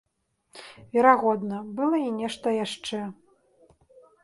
Верагодна, 0.97 1.59
была 1.81 1.97
і 2.07 2.11
нешта 2.23 2.57
яшчэ. 2.65 2.99